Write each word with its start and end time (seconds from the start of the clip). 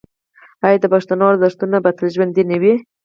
آیا 0.65 0.77
د 0.81 0.85
پښتنو 0.93 1.23
ارزښتونه 1.31 1.77
به 1.83 1.91
تل 1.97 2.07
ژوندي 2.15 2.43
نه 2.51 2.57
وي؟ 2.61 2.73